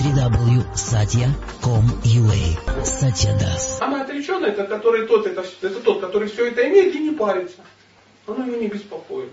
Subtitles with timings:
[0.00, 3.78] www.satya.com.ua Satya Das.
[3.78, 7.58] Самый отреченный это, который тот, это, это тот, который все это имеет и не парится.
[8.26, 9.28] Оно его не беспокоит.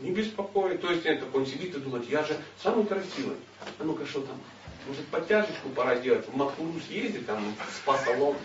[0.00, 0.80] Не беспокоит.
[0.80, 3.36] То есть он сидит и думает, я же самый красивый.
[3.78, 4.40] А ну-ка что там?
[4.86, 8.36] Может подтяжечку пора делать, в Маткуру съездить, там, в спа-салон.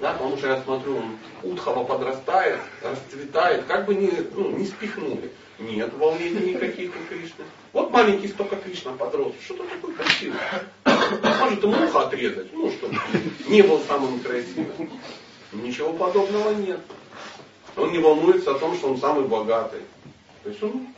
[0.00, 5.30] Да, потому что я смотрю, он Утхова подрастает, расцветает, как бы не, ну, не спихнули.
[5.58, 7.44] Нет волнений никаких у Кришны.
[7.72, 9.32] Вот маленький столько Кришна подрос.
[9.44, 10.64] Что-то такое красивое.
[11.40, 12.98] Может ему ухо отрезать, ну, чтобы
[13.46, 14.90] не был самым красивым.
[15.52, 16.80] Ничего подобного нет.
[17.76, 19.80] Он не волнуется о том, что он самый богатый.
[20.42, 20.88] То есть он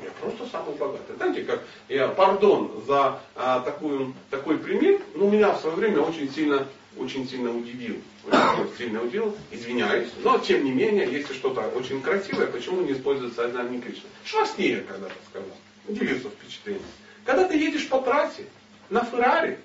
[0.00, 1.16] я просто самый богатый.
[1.16, 6.30] Знаете, как я, пардон за а, такую, такой пример, но меня в свое время очень
[6.30, 6.66] сильно,
[6.98, 7.96] очень сильно удивил.
[8.24, 13.42] Очень сильно удивил, извиняюсь, но тем не менее, если что-то очень красивое, почему не используется
[13.42, 14.08] Сознание Кришны?
[14.24, 15.48] Шварценеггер когда-то сказал,
[15.86, 16.82] удивился впечатление.
[17.24, 18.46] Когда ты едешь по трассе
[18.90, 19.58] на Феррари,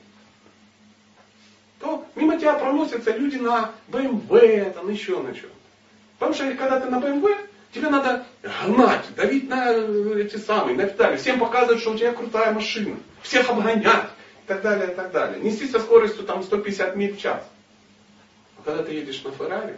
[1.80, 5.50] то мимо тебя проносятся люди на БМВ, там еще на чем.
[6.20, 7.26] Потому что когда ты на БМВ,
[7.74, 8.26] Тебе надо
[8.66, 9.72] гнать, давить на
[10.18, 14.10] эти самые, на педали, всем показывать, что у тебя крутая машина, всех обгонять
[14.44, 15.40] и так далее, и так далее.
[15.42, 17.44] Нести со скоростью там 150 миль в час.
[18.58, 19.78] А когда ты едешь на Феррари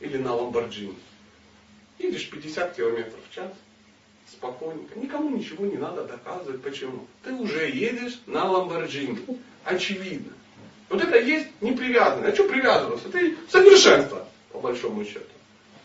[0.00, 0.96] или на Ламборджини,
[1.98, 3.50] едешь 50 километров в час,
[4.30, 6.62] спокойненько, никому ничего не надо доказывать.
[6.62, 7.06] Почему?
[7.24, 9.18] Ты уже едешь на Ламборджини.
[9.64, 10.32] Очевидно.
[10.88, 12.32] Вот это есть непривязанность.
[12.32, 13.08] А что привязываться?
[13.08, 15.35] Ты совершенство, по большому счету.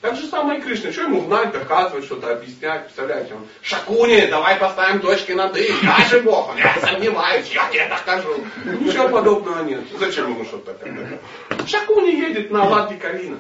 [0.02, 0.92] Так же самое и Кришна.
[0.92, 2.86] Что ему знать, доказывать, что-то объяснять?
[2.86, 5.72] Представляете, он, Шакуни, давай поставим точки над «и».
[5.84, 8.44] Я же Бог, я сомневаюсь, я тебе докажу.
[8.80, 9.82] Ничего подобного нет.
[10.00, 11.20] Зачем ему что-то такое?
[11.68, 13.38] Шакуни едет на Ладе Калина.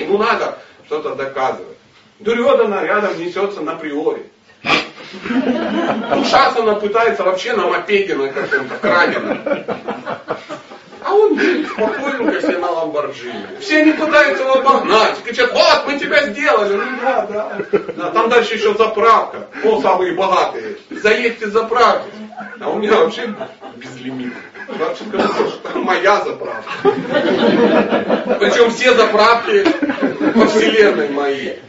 [0.00, 1.76] Ему надо что-то доказывать.
[2.18, 4.22] Дурьодана рядом несется на приоре.
[6.16, 9.38] Ушасана пытается вообще на мопеде на каком-то краденом.
[11.14, 13.46] Он едет спокойненько себе на Ламборджини.
[13.60, 15.22] Все они пытаются его обогнать.
[15.22, 16.76] Кричат, вот, мы тебя сделали.
[16.76, 17.58] Ну да, да.
[17.96, 19.46] да там дальше еще заправка.
[19.64, 20.76] О, самые богатые.
[20.90, 22.10] Заедьте заправьте.
[22.60, 23.32] А у меня вообще
[23.76, 24.32] безлимит.
[24.68, 26.72] Вообще что моя заправка.
[28.40, 29.64] Причем все заправки
[30.32, 31.60] по вселенной моей.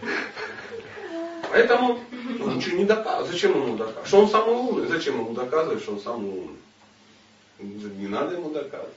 [1.51, 1.99] Поэтому
[2.43, 3.31] он ничего не доказывает.
[3.31, 4.07] Зачем ему доказывать?
[4.07, 4.87] Что он самый умный?
[4.87, 6.57] Зачем ему доказывать, что он самый умный?
[7.59, 8.93] Не надо ему доказывать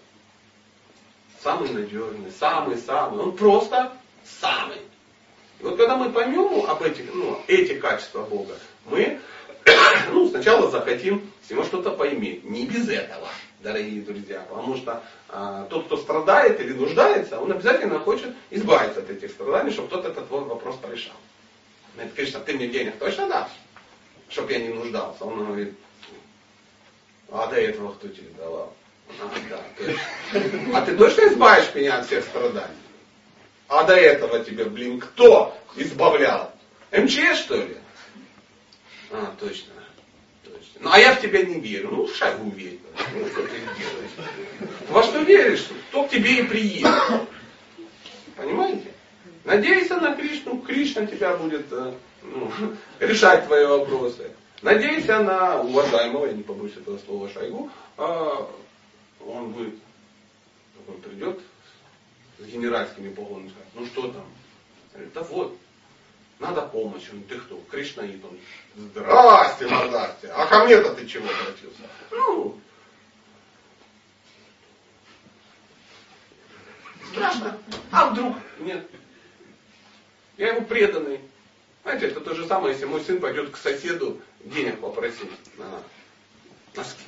[1.43, 3.21] самый надежный, самый-самый.
[3.21, 3.93] Он просто
[4.41, 4.79] самый.
[5.61, 8.55] И вот когда мы поймем об этих, ну, эти качества Бога,
[8.87, 9.21] мы
[10.13, 12.45] ну, сначала захотим с него что-то поиметь.
[12.45, 13.29] Не без этого,
[13.61, 14.45] дорогие друзья.
[14.49, 19.71] Потому что а, тот, кто страдает или нуждается, он обязательно хочет избавиться от этих страданий,
[19.71, 21.17] чтобы кто-то этот вопрос порешал.
[21.97, 23.51] Это, конечно, ты мне денег точно дашь,
[24.29, 25.25] чтобы я не нуждался.
[25.25, 25.75] Он говорит,
[27.31, 28.73] а до этого кто тебе давал?
[30.75, 32.75] А, ты точно избавишь меня от всех страданий?
[33.69, 36.53] А до этого тебе, блин, кто избавлял?
[36.91, 37.77] МЧС, что ли?
[39.11, 39.73] А, точно.
[40.45, 40.81] точно.
[40.81, 41.91] Ну, а я в тебя не верю.
[41.91, 42.79] Ну, в шагу верь.
[43.15, 44.31] Ну, что ты делаешь?
[44.89, 45.67] Во что веришь?
[45.89, 46.89] Кто к тебе и приедет.
[48.37, 48.93] Понимаете?
[49.45, 52.53] Надейся на Кришну, Кришна тебя будет э, ну,
[53.01, 54.31] решать твои вопросы.
[54.63, 58.49] Надейся на уважаемого, я не побоюсь этого слова, Шойгу, а,
[59.27, 59.75] он будет,
[60.87, 61.41] он придет
[62.39, 64.27] с генеральскими погонами, скажет, ну что там?
[64.93, 65.59] Говорит, да вот,
[66.39, 67.09] надо помощь.
[67.13, 67.61] Он, ты кто?
[67.71, 68.25] Кришнаит.
[68.25, 68.39] Он,
[68.77, 70.29] здрасте, здрасте.
[70.29, 71.83] А ко мне-то ты чего обратился?
[72.11, 72.61] Ну,
[77.11, 77.59] страшно.
[77.91, 78.37] А вдруг?
[78.61, 78.89] Нет.
[80.37, 81.21] Я ему преданный.
[81.83, 85.83] Знаете, это то же самое, если мой сын пойдет к соседу денег попросить на
[86.75, 87.05] носки.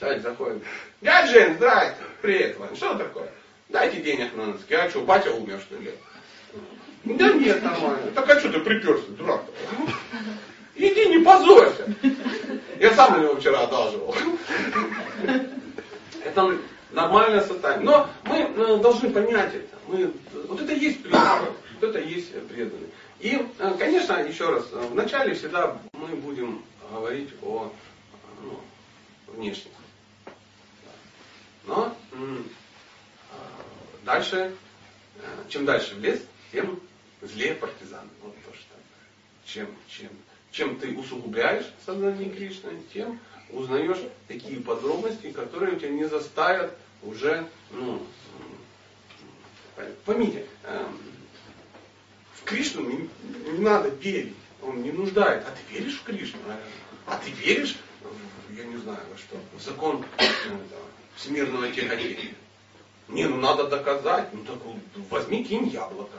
[0.00, 0.62] Кстати, заходит.
[1.02, 1.94] Дядя Жень, здрасте.
[2.22, 2.74] Привет, Вань.
[2.74, 3.28] Что такое?
[3.68, 4.72] Дайте денег на носки.
[4.72, 5.92] А что, батя умер, что ли?
[7.04, 8.10] Да нет, нормально.
[8.14, 9.42] Так а что ты приперся, дурак
[10.74, 11.84] Иди, не позорься.
[12.78, 14.14] Я сам на него вчера одалживал.
[16.24, 16.58] Это
[16.92, 17.84] нормальное состояние.
[17.84, 19.76] Но мы э, должны понять это.
[19.86, 20.14] Мы,
[20.48, 21.50] вот это есть преданный.
[21.78, 22.88] Вот это есть преданный.
[23.18, 27.70] И, э, конечно, еще раз, вначале всегда мы будем говорить о
[28.42, 28.60] ну,
[29.34, 29.72] внешних
[31.64, 31.96] но
[34.04, 34.54] дальше,
[35.16, 36.20] э, чем дальше в лес,
[36.52, 36.80] тем
[37.22, 38.08] злее партизаны.
[38.22, 38.74] Вот то, что
[39.44, 40.08] чем, чем,
[40.50, 43.20] чем ты усугубляешь сознание Кришны, тем
[43.50, 43.98] узнаешь
[44.28, 48.04] такие подробности, которые тебя не заставят уже, ну,
[50.04, 50.98] поймите, эм,
[52.34, 53.08] в Кришну не,
[53.52, 55.44] не надо верить, он не нуждает.
[55.46, 56.40] А ты веришь в Кришну?
[57.06, 57.76] А ты веришь
[58.56, 60.24] я не знаю во что, в закон э,
[61.16, 62.34] всемирного тяготения.
[63.08, 64.58] Не, ну надо доказать, ну так
[65.10, 66.18] возьми, кинь яблоко.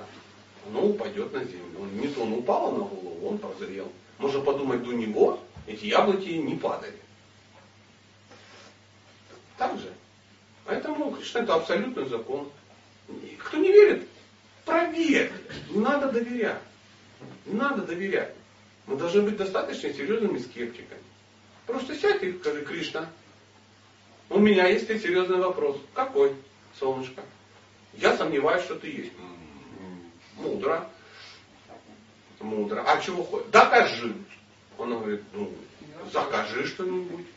[0.68, 1.86] Оно упадет на землю.
[1.94, 3.92] Не то он упало на голову, он прозрел.
[4.18, 7.00] Можно подумать, до него эти яблоки не падали.
[9.58, 9.92] Так же.
[10.66, 12.50] Поэтому Кришна это абсолютный закон.
[13.40, 14.08] Кто не верит,
[14.66, 15.32] проверь.
[15.70, 16.62] Не надо доверять.
[17.46, 18.34] Не надо доверять.
[18.86, 21.02] Мы должны быть достаточно серьезными скептиками.
[21.66, 23.10] Просто сядь и скажи, Кришна,
[24.32, 25.78] у меня есть серьезный вопрос.
[25.94, 26.34] Какой,
[26.80, 27.22] солнышко?
[27.94, 29.12] Я сомневаюсь, что ты есть.
[30.38, 30.88] Мудро.
[32.40, 32.84] Мудро.
[32.88, 33.48] А чего хочешь?
[33.52, 34.16] Докажи.
[34.78, 35.54] Он говорит, ну,
[36.12, 37.28] закажи что-нибудь.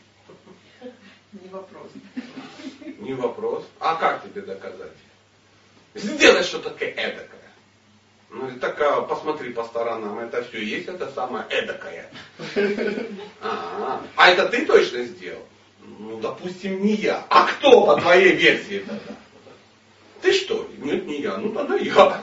[1.33, 1.91] Не вопрос.
[2.99, 3.67] Не вопрос.
[3.79, 4.95] А как тебе доказать?
[5.93, 7.41] Сделай что-то эдакое.
[8.29, 12.09] Ну, так а, посмотри по сторонам, это все есть, это самое эдакое.
[13.41, 15.45] А, а это ты точно сделал?
[16.15, 17.25] Ну, допустим, не я.
[17.29, 19.15] А кто по твоей версии тогда?
[20.21, 20.69] Ты что?
[20.77, 21.37] Нет, не я.
[21.37, 22.21] Ну тогда я.